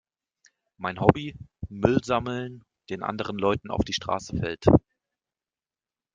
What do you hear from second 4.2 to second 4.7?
fällt.